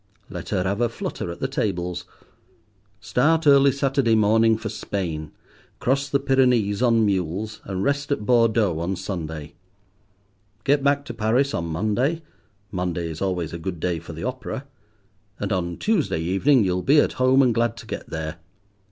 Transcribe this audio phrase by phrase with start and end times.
[0.31, 2.05] Let her have a flutter at the tables.
[2.99, 5.31] Start early Saturday morning for Spain,
[5.77, 9.53] cross the Pyrenees on mules, and rest at Bordeaux on Sunday.
[10.63, 12.23] Get back to Paris on Monday
[12.71, 14.65] (Monday is always a good day for the opera),
[15.39, 18.37] and on Tuesday evening you will be at home, and glad to get there.